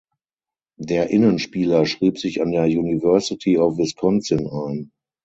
[0.79, 4.91] Der Innenspieler schrieb sich an der University of Wisconsin ein.